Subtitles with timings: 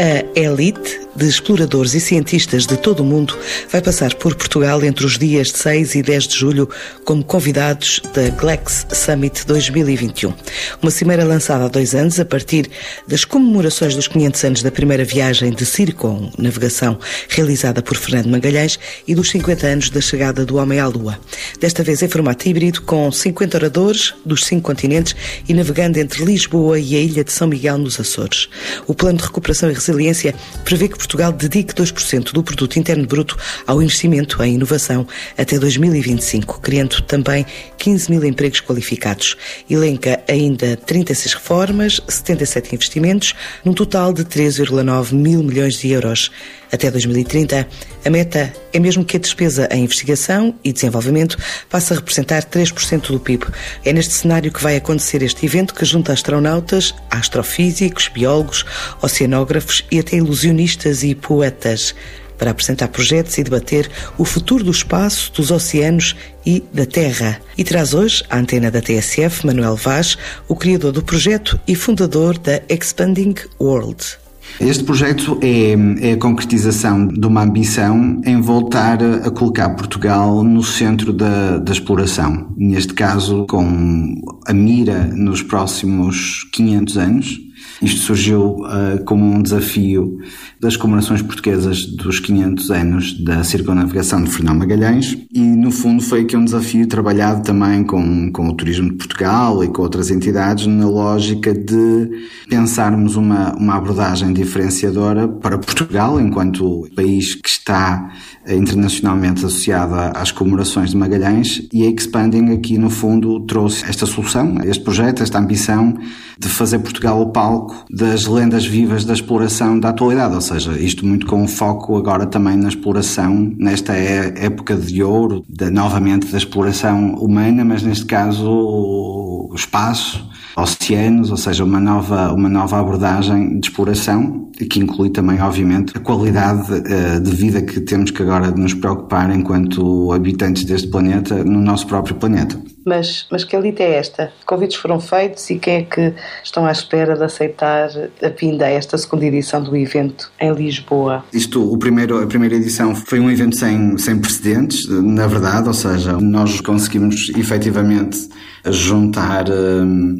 [0.00, 3.36] A elite de exploradores e cientistas de todo o mundo
[3.70, 6.70] vai passar por Portugal entre os dias de 6 e 10 de julho
[7.04, 10.32] como convidados da GLEX Summit 2021.
[10.80, 12.70] Uma cimeira lançada há dois anos a partir
[13.06, 16.98] das comemorações dos 500 anos da primeira viagem de Circon navegação
[17.28, 21.18] realizada por Fernando Magalhães e dos 50 anos da chegada do homem à Lua.
[21.60, 25.14] Desta vez em formato híbrido com 50 oradores dos cinco continentes
[25.46, 28.48] e navegando entre Lisboa e a ilha de São Miguel nos Açores.
[28.86, 33.36] O plano de recuperação e resiliência prevê que Portugal dedique 2% do produto interno bruto
[33.66, 37.44] ao investimento em inovação até 2025, criando também
[37.76, 39.36] 15 mil empregos qualificados.
[39.68, 46.30] Elenca ainda 36 reformas, 77 investimentos, num total de 3,9 mil milhões de euros.
[46.72, 47.68] Até 2030,
[48.04, 51.36] a meta é mesmo que a despesa em investigação e desenvolvimento
[51.68, 53.46] passe a representar 3% do PIB.
[53.84, 58.64] É neste cenário que vai acontecer este evento que junta astronautas, astrofísicos, biólogos,
[59.02, 61.94] oceanógrafos e até ilusionistas e poetas
[62.38, 67.38] para apresentar projetos e debater o futuro do espaço, dos oceanos e da Terra.
[67.58, 70.16] E traz hoje à antena da TSF Manuel Vaz,
[70.48, 74.19] o criador do projeto e fundador da Expanding World.
[74.58, 80.62] Este projeto é, é, a concretização de uma ambição em voltar a colocar Portugal no
[80.62, 82.52] centro da, da exploração.
[82.56, 84.14] Neste caso, com
[84.46, 87.49] a mira nos próximos 500 anos
[87.82, 90.18] isto surgiu uh, como um desafio
[90.60, 96.22] das comemorações portuguesas dos 500 anos da circunnavegação de Fernão Magalhães e, no fundo, foi
[96.22, 100.66] aqui um desafio trabalhado também com, com o Turismo de Portugal e com outras entidades
[100.66, 102.10] na lógica de
[102.48, 108.12] pensarmos uma, uma abordagem diferenciadora para Portugal, enquanto país que está
[108.54, 114.56] internacionalmente associada às comemorações de Magalhães e a Expanding aqui no fundo trouxe esta solução,
[114.64, 115.96] este projeto, esta ambição
[116.38, 121.06] de fazer Portugal o palco das lendas vivas da exploração da atualidade, ou seja, isto
[121.06, 126.38] muito com foco agora também na exploração, nesta é, época de ouro, de, novamente da
[126.38, 133.58] exploração humana, mas neste caso o espaço, oceanos, ou seja, uma nova, uma nova abordagem
[133.58, 138.39] de exploração, que inclui também, obviamente, a qualidade uh, de vida que temos que agora
[138.56, 142.58] nos preocupar enquanto habitantes deste planeta, no nosso próprio planeta.
[142.84, 144.32] Mas, mas que elite é esta?
[144.46, 147.90] Convites foram feitos e quem é que estão à espera de aceitar
[148.22, 151.24] a vinda a esta segunda edição do evento em Lisboa?
[151.32, 155.74] Isto, o primeiro, a primeira edição foi um evento sem, sem precedentes, na verdade, ou
[155.74, 158.28] seja, nós conseguimos efetivamente
[158.64, 159.48] juntar.
[159.50, 160.18] Hum,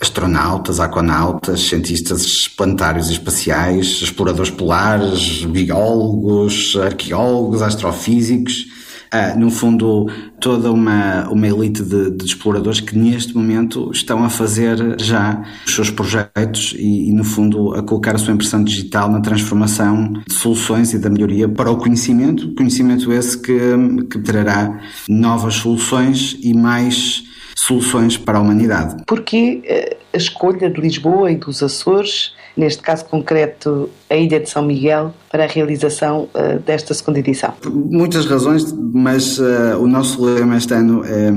[0.00, 8.79] astronautas, aquanautas, cientistas planetários e espaciais, exploradores polares, biólogos, arqueólogos, astrofísicos.
[9.12, 14.30] Uh, no fundo, toda uma, uma elite de, de, exploradores que neste momento estão a
[14.30, 19.10] fazer já os seus projetos e, e, no fundo, a colocar a sua impressão digital
[19.10, 22.54] na transformação de soluções e da melhoria para o conhecimento.
[22.54, 23.58] Conhecimento esse que,
[24.08, 27.24] que trará novas soluções e mais
[27.56, 29.02] soluções para a humanidade.
[29.06, 34.48] Porquê eh, a escolha de Lisboa e dos Açores, neste caso concreto a Ilha de
[34.48, 37.54] São Miguel, para a realização uh, desta segunda edição?
[37.66, 41.30] Muitas razões, mas uh, o nosso lema este ano é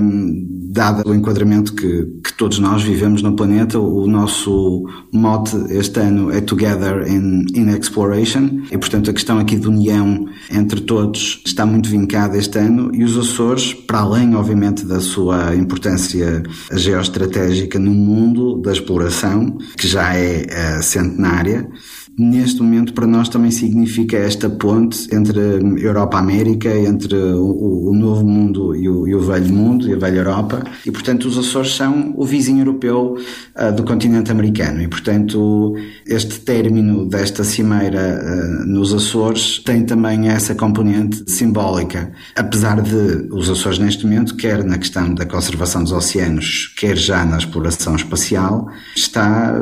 [0.73, 6.31] dado o enquadramento que, que, todos nós vivemos no planeta, o nosso mote este ano
[6.31, 11.63] é Together in, in Exploration e, portanto, a questão aqui de união entre todos está
[11.63, 16.41] muito vincada este ano e os Açores, para além, obviamente, da sua importância
[16.71, 21.69] geoestratégica no mundo da exploração, que já é uh, centenária,
[22.17, 25.39] neste momento para nós também significa esta ponte entre
[25.81, 30.17] Europa-América, entre o, o, novo mundo e o, e o, velho mundo e a velha
[30.17, 30.63] Europa.
[30.85, 33.17] E portanto os Açores são o vizinho europeu
[33.55, 34.81] uh, do continente americano.
[34.81, 35.75] E portanto
[36.05, 42.11] este término desta cimeira uh, nos Açores tem também essa componente simbólica.
[42.35, 47.25] Apesar de os Açores neste momento quer na questão da conservação dos oceanos quer já
[47.25, 49.53] na exploração espacial está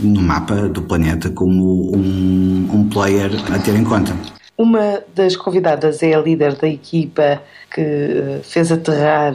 [0.00, 4.14] no mapa do planeta como um, um player a ter em conta.
[4.56, 7.40] Uma das convidadas é a líder da equipa
[7.72, 9.34] que eh, fez aterrar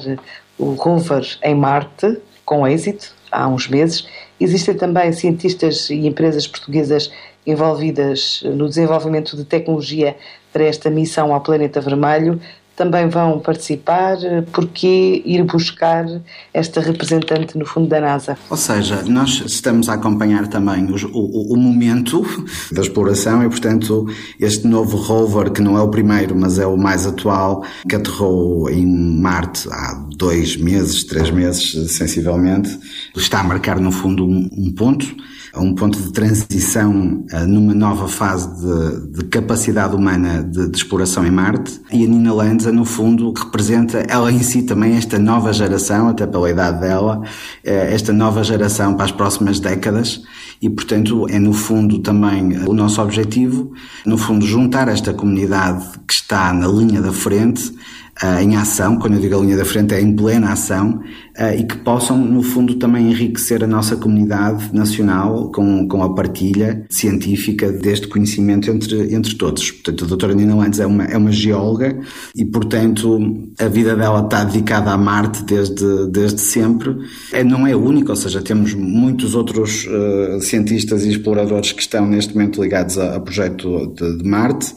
[0.58, 4.06] o rover em Marte, com êxito, há uns meses.
[4.40, 7.10] Existem também cientistas e empresas portuguesas
[7.48, 10.16] envolvidas no desenvolvimento de tecnologia
[10.52, 12.40] para esta missão ao planeta vermelho
[12.76, 14.18] também vão participar?
[14.52, 16.06] Porquê ir buscar
[16.54, 18.38] esta representante no fundo da NASA?
[18.50, 22.26] Ou seja, nós estamos a acompanhar também os, o, o, momento
[22.72, 24.08] da exploração e, portanto,
[24.40, 28.70] este novo rover, que não é o primeiro, mas é o mais atual, que aterrou
[28.70, 32.78] em Marte há dois meses, três meses, sensivelmente,
[33.16, 35.16] está a marcar, no fundo, um, um ponto
[35.56, 41.26] um ponto de transição uh, numa nova fase de, de capacidade humana de, de, exploração
[41.26, 41.80] em Marte.
[41.92, 46.26] E a Nina Lanza, no fundo, representa ela em si também esta nova geração, até
[46.26, 47.24] pela idade dela, uh,
[47.64, 50.24] esta nova geração para as próximas décadas.
[50.62, 53.74] E, portanto, é no fundo também o nosso objetivo,
[54.06, 57.74] no fundo, juntar esta comunidade que está na linha da frente
[58.22, 61.02] uh, em ação, quando eu digo a linha da frente é em plena ação,
[61.38, 66.14] uh, e que possam, no fundo, também enriquecer a nossa comunidade nacional com, com a
[66.14, 69.72] partilha científica deste conhecimento entre, entre todos.
[69.72, 71.98] Portanto, a doutora Nina Landes é uma, é uma geóloga
[72.36, 73.20] e, portanto,
[73.60, 76.96] a vida dela está dedicada a Marte desde, desde sempre.
[77.32, 82.08] É, não é única, ou seja, temos muitos outros uh, cientistas e exploradores que estão
[82.08, 84.74] neste momento ligados a, a projeto de, de Marte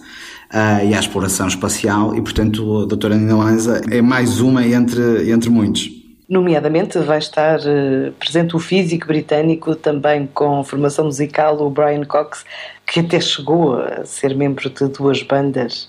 [0.52, 5.30] uh, e à exploração espacial e, portanto, a doutora Nina Lanza é mais uma entre,
[5.30, 5.90] entre muitos.
[6.28, 12.44] Nomeadamente vai estar uh, presente o físico britânico também com formação musical, o Brian Cox,
[12.84, 15.88] que até chegou a ser membro de duas bandas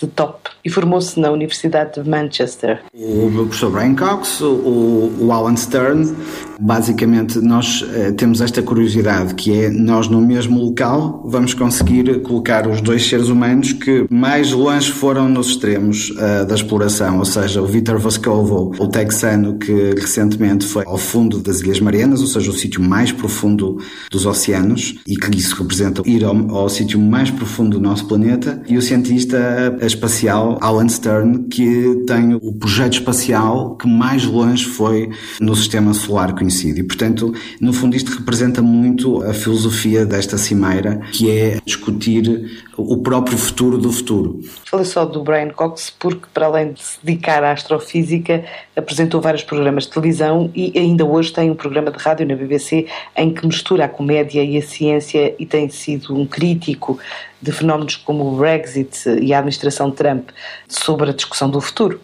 [0.00, 2.80] de top e formou-se na Universidade de Manchester.
[2.92, 6.12] O professor Brian Cox, o, o Alan Stern,
[6.60, 12.66] basicamente nós eh, temos esta curiosidade que é nós no mesmo local vamos conseguir colocar
[12.66, 17.60] os dois seres humanos que mais longe foram nos extremos uh, da exploração, ou seja,
[17.62, 22.50] o Vitor Vescovo, o texano que recentemente foi ao fundo das Ilhas Marianas, ou seja,
[22.50, 23.78] o sítio mais profundo
[24.10, 28.62] dos oceanos e que isso representa ir ao, ao sítio mais profundo do nosso planeta,
[28.68, 35.10] e o cientista espacial Alan Stern, que tem o projeto espacial que mais longe foi
[35.40, 36.80] no sistema solar conhecido.
[36.80, 42.98] E, portanto, no fundo, isto representa muito a filosofia desta cimeira, que é discutir o
[42.98, 44.40] próprio futuro do futuro.
[44.64, 48.44] Falei só do Brian Cox porque, para além de se dedicar à astrofísica,
[48.76, 52.86] apresentou vários programas de televisão e ainda hoje tem um programa de rádio na BBC
[53.16, 56.98] em que mistura a comédia e a ciência e tem sido um crítico
[57.40, 60.30] de fenómenos como o Brexit e a administração Trump
[60.68, 62.00] sobre a discussão do futuro.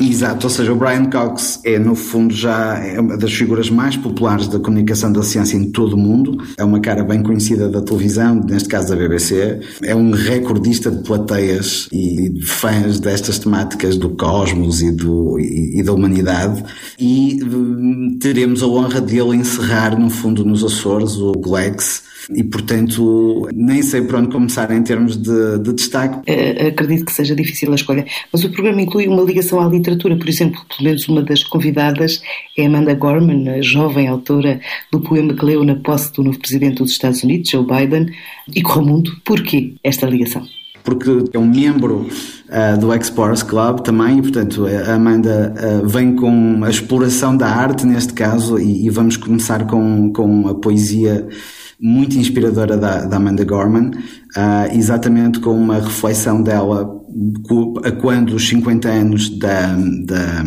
[0.00, 3.96] Exato, ou seja, o Brian Cox é no fundo já é uma das figuras mais
[3.96, 6.42] populares da comunicação da ciência em todo o mundo.
[6.56, 9.60] É uma cara bem conhecida da televisão, neste caso da BBC.
[9.82, 15.82] É um recordista de plateias e fãs destas temáticas do cosmos e, do, e, e
[15.82, 16.64] da humanidade.
[16.98, 22.42] E hum, teremos a honra de ele encerrar, no fundo, nos Açores, o Glex e,
[22.44, 26.16] portanto, nem sei por onde começar em termos de, de destaque.
[26.30, 30.16] Uh, acredito que seja difícil a escolha, mas o programa inclui uma ligação à literatura.
[30.16, 32.22] Por exemplo, pelo menos uma das convidadas
[32.56, 34.60] é Amanda Gorman, a jovem autora
[34.90, 38.06] do poema que leu na posse do novo presidente dos Estados Unidos, Joe Biden,
[38.54, 39.10] e Corramundo.
[39.24, 40.46] Porquê esta ligação?
[40.84, 42.06] porque é um membro
[42.50, 47.48] uh, do Explorers Club também, e portanto a Amanda uh, vem com a exploração da
[47.48, 51.26] arte neste caso, e, e, vamos começar com, com a poesia
[51.80, 56.90] muito inspiradora da, da Amanda Gorman, uh, exatamente com uma reflexão dela
[57.84, 60.44] a quando os 50 anos da, da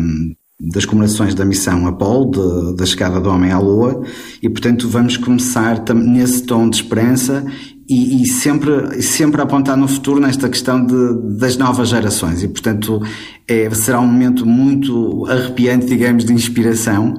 [0.60, 2.32] das comemorações da missão Apollo,
[2.72, 4.02] de, da chegada do homem à Lua,
[4.42, 7.46] e portanto vamos começar nesse tom de esperança
[7.88, 12.42] e, e, sempre, sempre apontar no futuro nesta questão de, das novas gerações.
[12.42, 13.00] E, portanto,
[13.48, 17.16] é, será um momento muito arrepiante, digamos, de inspiração.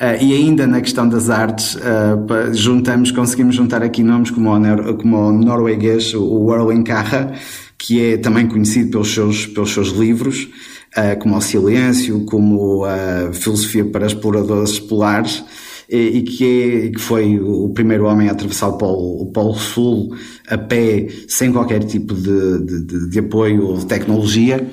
[0.00, 4.94] Uh, e ainda na questão das artes, uh, juntamos, conseguimos juntar aqui nomes como o,
[4.94, 7.32] como o norueguês, o Erling Carra,
[7.76, 10.48] que é também conhecido pelos seus, pelos seus livros,
[10.96, 15.44] uh, como O Silêncio, como a Filosofia para Exploradores Polares
[15.90, 20.14] e que, é, que foi o primeiro homem a atravessar o Polo, o Polo Sul
[20.50, 24.66] a pé, sem qualquer tipo de, de, de apoio ou de tecnologia.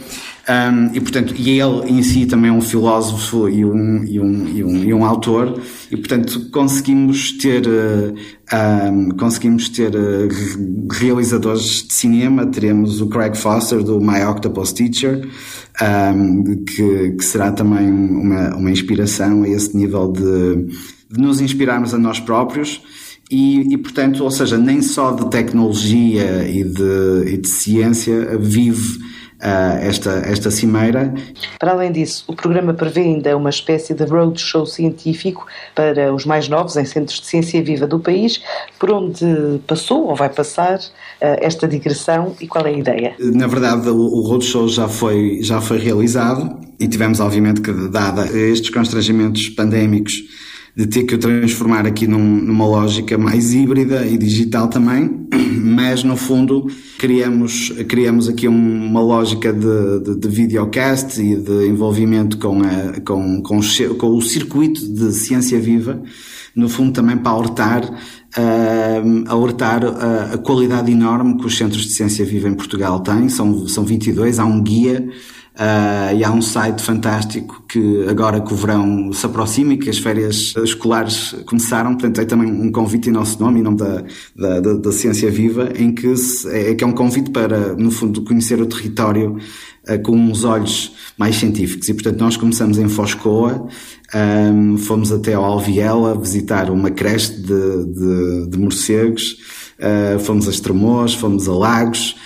[0.47, 4.47] Um, e portanto, e ele em si também é um filósofo e um, e um,
[4.47, 8.13] e um, e um autor, e portanto conseguimos ter, uh,
[8.91, 15.27] um, conseguimos ter uh, realizadores de cinema, teremos o Craig Foster do My Octopus Teacher,
[16.67, 20.67] que, que será também uma, uma inspiração a esse nível de,
[21.09, 22.81] de nos inspirarmos a nós próprios
[23.29, 28.99] e, e, portanto, ou seja, nem só de tecnologia e de, e de ciência vive
[29.41, 31.13] uh, esta, esta cimeira.
[31.59, 36.47] Para além disso, o programa prevê ainda uma espécie de roadshow científico para os mais
[36.47, 38.41] novos em centros de ciência viva do país,
[38.79, 40.81] por onde passou ou vai passar uh,
[41.19, 43.15] esta digressão e qual é a ideia?
[43.19, 48.25] Na verdade, o, o roadshow já foi, já foi realizado e tivemos, obviamente, que, dada
[48.37, 50.21] estes constrangimentos pandémicos,
[50.75, 55.25] de ter que o transformar aqui num, numa lógica mais híbrida e digital também,
[55.57, 56.67] mas no fundo
[56.99, 63.41] criamos, criamos aqui uma lógica de, de, de videocast e de envolvimento com, a, com,
[63.41, 63.59] com,
[63.97, 66.01] com o circuito de ciência viva,
[66.53, 71.91] no fundo também para alertar, uh, alertar a, a, qualidade enorme que os centros de
[71.91, 75.07] ciência viva em Portugal têm, são, são 22, há um guia
[75.55, 79.89] Uh, e há um site fantástico que agora que o verão se aproxima e que
[79.89, 84.03] as férias escolares começaram, portanto é também um convite em nosso nome, em nome da,
[84.35, 87.89] da, da, da Ciência Viva, em que, se, é, que é um convite para, no
[87.89, 89.37] fundo, conhecer o território
[89.87, 91.87] uh, com uns olhos mais científicos.
[91.87, 93.69] E portanto nós começamos em Foscoa,
[94.13, 99.37] um, fomos até ao Alviela visitar uma creche de, de, de morcegos,
[99.79, 102.17] uh, fomos a Estremoz, fomos a Lagos,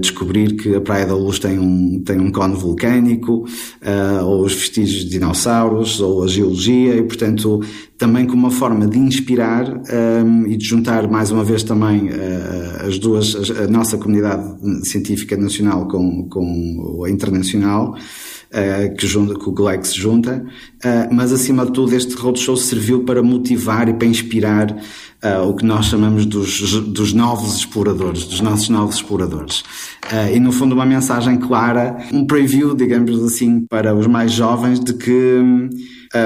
[0.00, 3.46] descobrir que a Praia da Luz tem um, tem um cone vulcânico,
[3.82, 7.62] uh, ou os vestígios de dinossauros, ou a geologia, e portanto
[7.98, 12.86] também como uma forma de inspirar um, e de juntar mais uma vez também uh,
[12.86, 19.48] as duas, a nossa comunidade científica nacional com, com a internacional, uh, que, junta, que
[19.48, 20.44] o GLEC se junta,
[20.86, 25.54] uh, mas acima de tudo este roadshow serviu para motivar e para inspirar uh, o
[25.54, 29.60] que nós chamamos dos, dos novos exploradores, dos nossos novos exploradores.
[29.60, 34.78] Uh, e no fundo uma mensagem clara, um preview, digamos assim, para os mais jovens
[34.80, 35.42] de que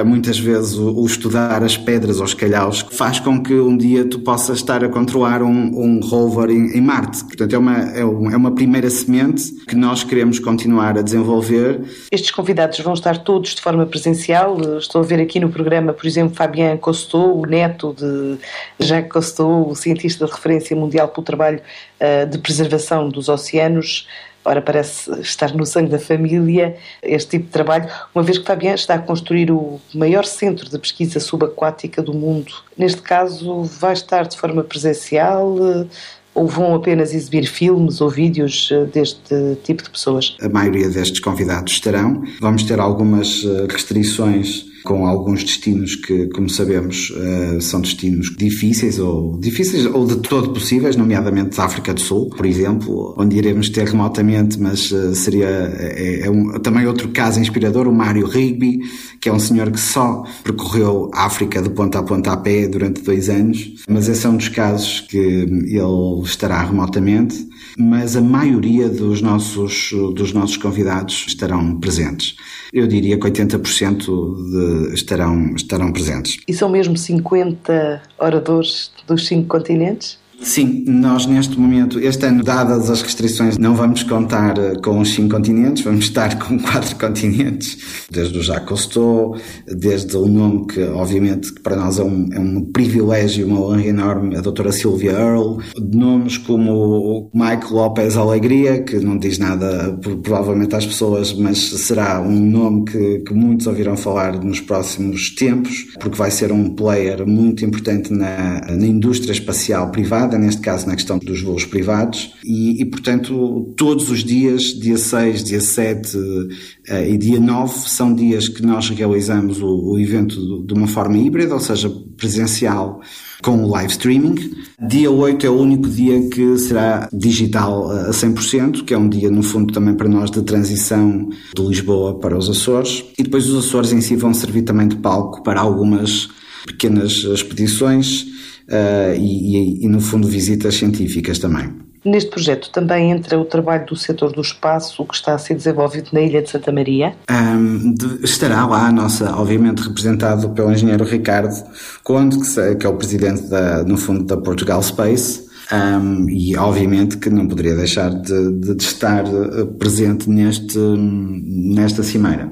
[0.07, 4.05] muitas vezes o, o, estudar as pedras ou os calhaus faz com que um dia
[4.05, 7.25] tu possas estar a controlar um, um rover em, em, Marte.
[7.25, 11.83] Portanto, é uma, é, é uma primeira semente que nós queremos continuar a desenvolver.
[12.13, 14.50] Estes convidados vão estar todos de forma presencial.
[14.79, 18.39] Estou a ver aqui no programa, por exemplo, Fabien Cousteau, o neto de
[18.79, 21.61] Jacques Cousteau, o cientista de referência mundial pelo trabalho
[22.01, 24.09] uh, de preservação dos oceanos.
[24.43, 28.73] Ora, parece estar no sangue da família este tipo de trabalho, uma vez que Fabian
[28.73, 32.53] está a construir o maior centro de pesquisa subaquática do mundo.
[32.77, 35.87] Neste caso, vai estar de forma presencial eh,
[36.35, 39.35] ou vão apenas exibir filmes ou vídeos eh, deste
[39.65, 40.37] tipo de pessoas?
[40.41, 42.23] A maioria destes convidados estarão.
[42.41, 49.39] Vamos ter algumas restrições com alguns destinos que, como sabemos, uh, são destinos difíceis ou
[49.39, 53.87] difíceis ou de todo possíveis, nomeadamente a África do Sul, por exemplo, onde iremos ter
[53.87, 58.81] remotamente, mas uh, seria é, é um, também outro caso inspirador, o Mário Rigby,
[59.21, 62.67] que é um senhor que só percorreu a África de ponta a ponta a pé
[62.67, 67.49] durante dois anos, mas esse é um dos casos que ele estará remotamente,
[67.81, 72.37] mas a maioria dos nossos, dos nossos convidados estarão presentes.
[72.73, 76.39] Eu diria que 80% de estarão, estarão presentes.
[76.47, 80.19] E são mesmo 50 oradores dos cinco continentes?
[80.43, 85.11] Sim, nós neste momento, este ano, dadas as restrições, não vamos contar eh, com os
[85.11, 90.83] cinco continentes, vamos estar com quatro continentes, desde o Jacques Cousteau, desde o nome que,
[90.83, 95.59] obviamente, para nós é um, é um privilégio, uma honra enorme, a doutora Sylvia Earle,
[95.79, 102.21] nomes como o Mike Lopes Alegria, que não diz nada provavelmente às pessoas, mas será
[102.21, 107.27] um nome que, que muitos ouvirão falar nos próximos tempos, porque vai ser um player
[107.27, 112.33] muito importante na, na indústria espacial privada, privada, neste caso na questão dos voos privados,
[112.45, 116.49] e, e portanto todos os dias, dia 6, dia 7 uh,
[116.89, 121.19] eh, e dia 9, são dias que nós realizamos o, o evento de uma forma
[121.19, 123.01] híbrida, ou seja, presencial
[123.43, 124.53] com o live streaming.
[124.87, 129.31] Dia 8 é o único dia que será digital a 100%, que é um dia,
[129.31, 133.05] no fundo, também para nós de transição de Lisboa para os Açores.
[133.19, 136.29] E depois os Açores em si vão servir também de palco para algumas
[136.67, 138.27] pequenas expedições
[138.71, 141.69] uh, e, e, no fundo, visitas científicas também.
[142.03, 146.09] Neste projeto também entra o trabalho do setor do espaço, que está a ser desenvolvido
[146.13, 147.15] na Ilha de Santa Maria?
[147.31, 151.55] Um, de, estará lá a nossa, obviamente representado pelo engenheiro Ricardo
[152.03, 157.19] Conde, que, que é o presidente, da, no fundo, da Portugal Space, um, e obviamente
[157.19, 162.51] que não poderia deixar de, de, estar eh, presente neste, nesta cimeira.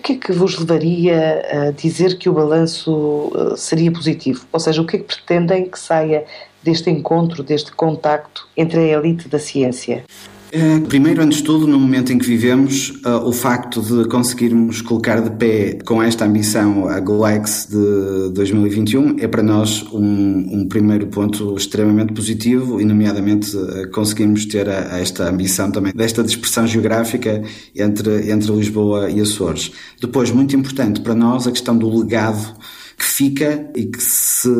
[0.00, 4.46] O que é que vos levaria a dizer que o balanço eh, seria positivo?
[4.50, 6.24] Ou seja, o que é que pretendem que saia
[6.62, 10.06] deste encontro, deste contacto entre a elite da ciência?
[10.52, 14.82] Eh, primeiro, antes de tudo, no momento em que vivemos, uh, o facto de conseguirmos
[14.82, 20.66] colocar de pé com esta ambição a GoEx de 2021 é para nós um, um
[20.68, 26.20] primeiro ponto extremamente positivo e, nomeadamente, uh, conseguimos ter a, a esta ambição também desta
[26.24, 27.44] dispersão geográfica
[27.76, 29.70] entre, entre Lisboa e Açores.
[30.00, 32.56] Depois, muito importante para nós, a questão do legado
[32.98, 34.50] que fica e que se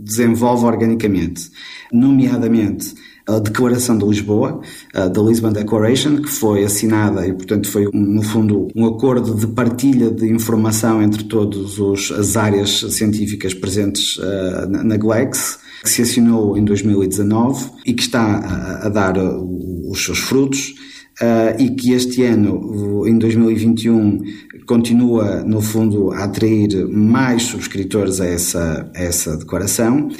[0.00, 1.50] desenvolve organicamente,
[1.92, 2.94] nomeadamente
[3.26, 4.60] a Declaração de Lisboa,
[4.94, 10.10] da Lisbon Declaration, que foi assinada e, portanto, foi, no fundo, um acordo de partilha
[10.10, 11.78] de informação entre todas
[12.12, 18.20] as áreas científicas presentes uh, na GLEX, que se assinou em 2019 e que está
[18.22, 20.74] a, a dar os seus frutos.
[21.18, 24.20] Uh, e que este ano, em 2021,
[24.66, 30.10] continua, no fundo, a atrair mais subscritores a essa, a essa declaração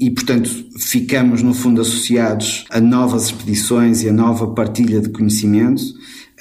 [0.00, 0.48] e, portanto,
[0.78, 5.82] ficamos, no fundo, associados a novas expedições e a nova partilha de conhecimento.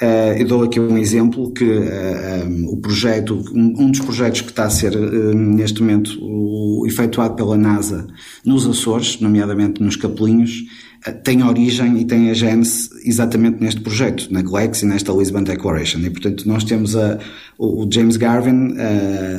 [0.01, 4.01] Uh, eu dou aqui um exemplo que uh, eh, um, o projeto, um, um, dos
[4.01, 8.05] projetos que está a ser uh, neste momento o, efetuado pela NASA
[8.45, 10.65] nos Açores, nomeadamente nos Capelinhos,
[11.11, 15.99] tem origem e tem a gênese exatamente neste projeto, na GLEX e nesta Lisbon Declaration.
[15.99, 17.19] E, portanto, nós temos a,
[17.57, 18.75] o James Garvin,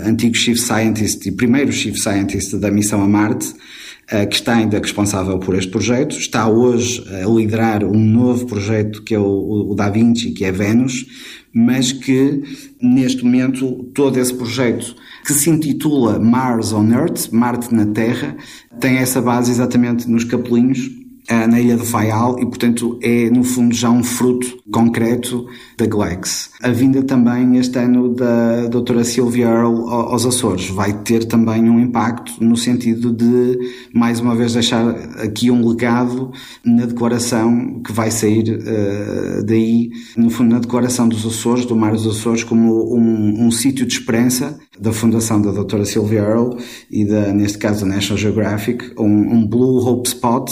[0.04, 3.52] antigo Chief Scientist e primeiro Chief Scientist da missão a Marte,
[4.30, 9.14] que está ainda responsável por este projeto, está hoje a liderar um novo projeto que
[9.16, 11.04] é o, o Da Vinci, que é Vênus,
[11.52, 12.42] mas que
[12.80, 14.94] neste momento todo esse projeto
[15.26, 18.36] que se intitula Mars on Earth, Marte na Terra,
[18.78, 20.88] tem essa base exatamente nos capelinhos
[21.28, 26.50] na ilha de Faial e, portanto, é no fundo já um fruto concreto da GLEX.
[26.62, 31.80] A vinda também este ano da doutora Sylvia Earle aos Açores vai ter também um
[31.80, 33.58] impacto no sentido de,
[33.92, 34.88] mais uma vez, deixar
[35.20, 36.30] aqui um legado
[36.64, 41.92] na declaração que vai sair uh, daí, no fundo, na declaração dos Açores, do Mar
[41.92, 46.56] dos Açores, como um, um sítio de esperança da fundação da doutora Sylvia Earle
[46.90, 50.50] e da, neste caso, da National Geographic, um, um Blue Hope Spot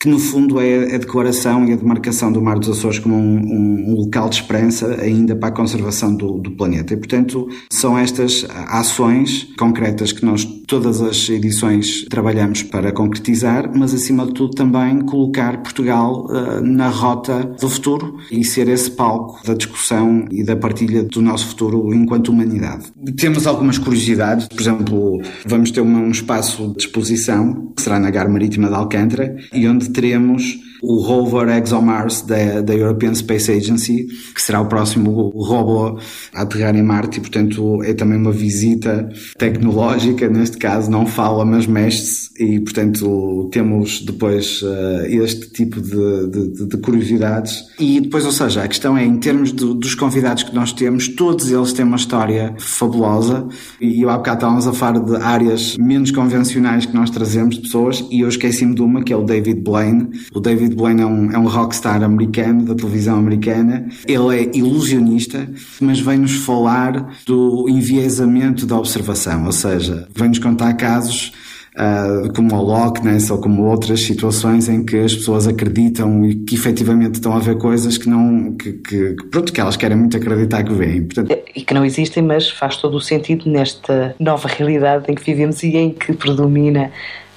[0.00, 3.90] que no fundo é a declaração e a demarcação do Mar dos Açores como um,
[3.90, 6.94] um local de esperança ainda para a conservação do, do, planeta.
[6.94, 13.92] E, portanto, são estas ações concretas que nós, todas as edições, trabalhamos para concretizar, mas
[13.92, 19.46] acima de tudo também colocar Portugal uh, na rota do futuro e ser esse palco
[19.46, 22.86] da discussão e da partilha do nosso futuro enquanto humanidade.
[23.18, 28.30] Temos algumas curiosidades, por exemplo, vamos ter um espaço de exposição que será na Gar
[28.30, 34.42] Marítima de Alcântara e onde teremos o rover ExoMars da, da European Space Agency, que
[34.42, 35.98] será o próximo robô
[36.34, 39.08] a aterrar em Marte e, portanto, é também uma visita
[39.38, 46.26] tecnológica, neste caso não fala, mas mexe-se e, portanto, temos depois uh, este tipo de,
[46.28, 47.64] de, de, curiosidades.
[47.78, 51.08] E depois, ou seja, a questão é, em termos de, dos convidados que nós temos,
[51.08, 53.46] todos eles têm uma história fabulosa
[53.80, 57.62] e eu há bocado estávamos a falar de áreas menos convencionais que nós trazemos de
[57.62, 60.08] pessoas e eu esqueci-me de uma, que é o David Blaine.
[60.32, 63.88] O David David Blaine é um, é um rockstar americano, da televisão americana.
[64.06, 65.48] Ele é ilusionista,
[65.80, 71.32] mas vem-nos falar do enviesamento da observação, ou seja, vem-nos contar casos
[71.70, 76.56] Uh, como o Loch ou como outras situações em que as pessoas acreditam e que
[76.56, 80.64] efetivamente estão a ver coisas que não que, que, pronto, que elas querem muito acreditar
[80.64, 81.04] que veem.
[81.04, 81.32] Portanto...
[81.54, 85.62] E que não existem, mas faz todo o sentido nesta nova realidade em que vivemos
[85.62, 86.90] e em que predomina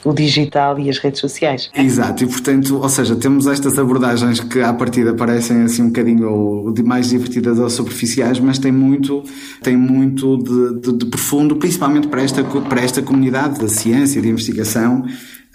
[0.03, 1.69] o digital e as redes sociais.
[1.75, 6.73] Exato, e portanto, ou seja, temos estas abordagens que à partida parecem assim um bocadinho
[6.85, 9.23] mais divertidas ou superficiais, mas tem muito,
[9.61, 14.27] tem muito de, de, de profundo, principalmente para esta, para esta comunidade da ciência, de
[14.27, 15.05] investigação,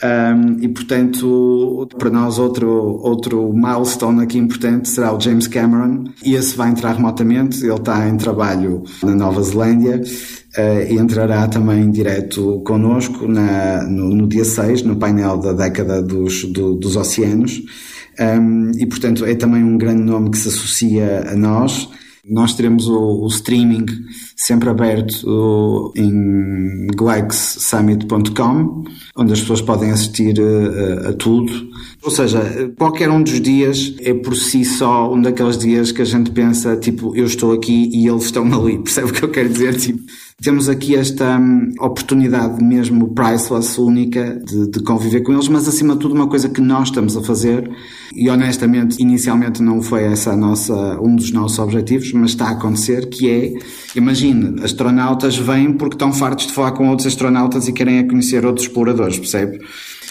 [0.01, 2.69] um, e portanto, para nós, outro,
[3.03, 6.05] outro milestone aqui importante será o James Cameron.
[6.25, 11.49] E esse vai entrar remotamente, ele está em trabalho na Nova Zelândia uh, e entrará
[11.49, 16.97] também direto connosco na, no, no, dia 6, no painel da década dos, do, dos
[16.97, 17.61] oceanos.
[18.21, 21.89] Um, e portanto, é também um grande nome que se associa a nós.
[22.29, 23.87] Nós teremos o, o streaming
[24.37, 28.85] sempre aberto em glexsummit.com,
[29.17, 31.53] onde as pessoas podem assistir a, eh, a, tudo.
[32.03, 36.05] Ou seja, qualquer um dos dias é por si só um daqueles dias que a
[36.05, 38.79] gente pensa, tipo, eu estou aqui e eles estão ali.
[38.83, 39.77] Percebe o que eu quero dizer?
[39.77, 40.01] Tipo,
[40.41, 45.95] temos aqui esta hum, oportunidade mesmo priceless, única, de, de, conviver com eles, mas acima
[45.95, 47.69] de tudo uma coisa que nós estamos a fazer
[48.15, 53.09] e honestamente, inicialmente não foi essa nossa, um dos nossos objetivos, mas está a acontecer,
[53.09, 53.53] que é,
[53.97, 58.67] imagine, astronautas vêm porque estão fartos de falar com outros astronautas e querem conhecer outros
[58.67, 59.59] exploradores, percebe?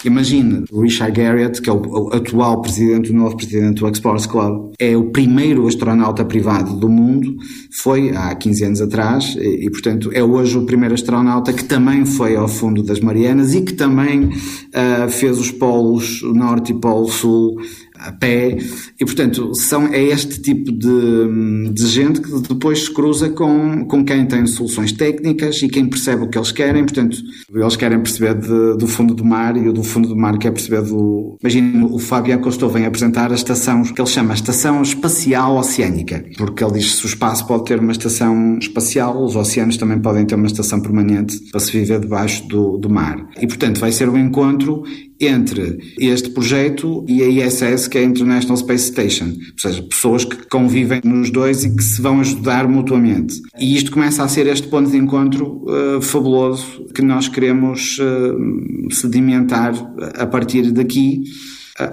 [0.04, 4.96] Imagine, Richard Garriott, que é o atual presidente, o novo presidente do Explorers Club, é
[4.96, 7.36] o primeiro astronauta privado do mundo,
[7.70, 12.04] foi há 15 anos atrás, e, e portanto é hoje o primeiro astronauta que também
[12.04, 17.08] foi ao fundo das Marianas e que também uh, fez os polos norte e polo
[17.08, 17.56] sul
[17.98, 18.56] a pé,
[19.00, 24.04] e portanto são, é este tipo de, de gente que depois se cruza com, com
[24.04, 27.16] quem tem soluções técnicas e quem percebe o que eles querem, portanto
[27.52, 30.52] eles querem perceber de, do fundo do mar e o do fundo do mar quer
[30.52, 31.36] perceber do...
[31.40, 36.62] Imagina, o Fábio Acosto vem apresentar a estação que ele chama Estação Espacial Oceânica, porque
[36.62, 40.24] ele diz que se o espaço pode ter uma estação espacial, os oceanos também podem
[40.24, 43.28] ter uma estação permanente para se viver debaixo do, do mar.
[43.40, 44.82] E portanto vai ser um encontro
[45.20, 49.26] entre este projeto e a ISS, que é a International Space Station.
[49.26, 53.40] Ou seja, pessoas que convivem nos dois e que se vão ajudar mutuamente.
[53.58, 58.94] E isto começa a ser este ponto de encontro uh, fabuloso que nós queremos uh,
[58.94, 59.74] sedimentar
[60.16, 61.24] a partir daqui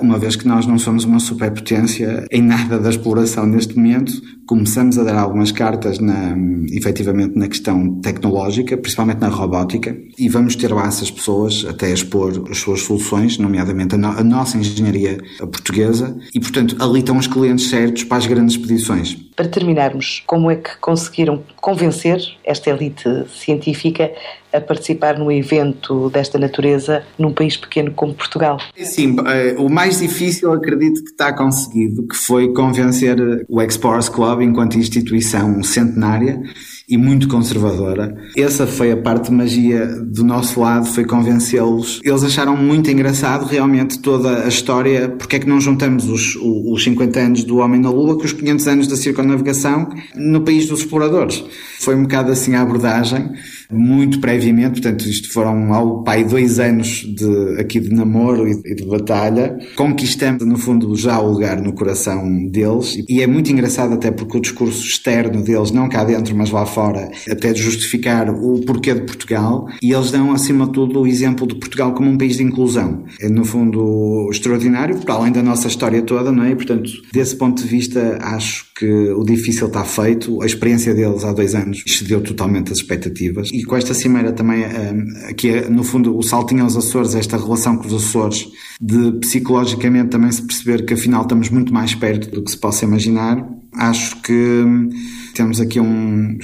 [0.02, 4.98] uma vez que nós não somos uma superpotência em nada da exploração neste momento, começamos
[4.98, 6.36] a dar algumas cartas na,
[6.72, 12.46] efetivamente na questão tecnológica, principalmente na robótica, e vamos ter lá essas pessoas até expor
[12.50, 17.28] as suas soluções, nomeadamente a, no, a nossa engenharia portuguesa, e portanto ali estão os
[17.28, 19.16] clientes certos para as grandes expedições.
[19.36, 24.12] Para terminarmos, como é que conseguiram convencer esta elite científica
[24.56, 28.58] a participar num evento desta natureza num país pequeno como Portugal?
[28.78, 34.42] Sim, eh, o mais difícil acredito que está conseguido, que foi convencer o Explorers Club
[34.42, 36.42] enquanto instituição centenária
[36.88, 38.16] e muito conservadora.
[38.38, 42.00] Essa foi a parte de magia do nosso lado, foi convencê-los.
[42.04, 46.84] Eles acharam muito engraçado realmente toda a história, porque é que não juntamos os, os
[46.84, 50.82] 50 anos do Homem na Lua com os 500 anos da circunnavigação no país dos
[50.82, 51.44] exploradores.
[51.80, 53.32] Foi um bocado assim a abordagem
[53.72, 58.86] muito previamente, portanto, isto foram ao pai dois anos de, aqui de namoro e de
[58.86, 59.58] batalha.
[59.76, 64.38] Conquistamos, no fundo, já o lugar no coração deles e é muito engraçado até porque
[64.38, 68.94] o discurso externo deles, não cá dentro, mas lá fora, até de justificar o porquê
[68.94, 72.38] de Portugal e eles dão, acima de tudo, o exemplo de Portugal como um país
[72.38, 73.04] de inclusão.
[73.20, 76.52] É, no fundo, extraordinário, para além da nossa história toda, não é?
[76.52, 80.42] E, portanto, desse ponto de vista, acho que o difícil está feito.
[80.42, 84.64] A experiência deles há dois anos excedeu totalmente as expectativas e com esta cimeira também,
[84.64, 88.48] eh, que é no fundo o saltinho aos Açores, esta relação com os Açores,
[88.82, 92.86] de psicologicamente também se perceber que afinal estamos muito mais perto do que se possa
[92.86, 94.90] imaginar, acho que hum,
[95.34, 96.38] temos aqui um.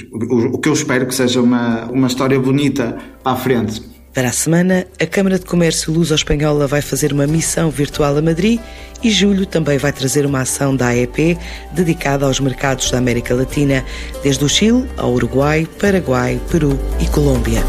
[0.52, 3.91] O que eu espero que seja uma, uma história bonita para a frente.
[4.14, 8.60] Para a semana, a Câmara de Comércio Luso-Espanhola vai fazer uma missão virtual a Madrid
[9.02, 11.38] e julho também vai trazer uma ação da AEP
[11.72, 13.82] dedicada aos mercados da América Latina,
[14.22, 17.62] desde o Chile ao Uruguai, Paraguai, Peru e Colômbia.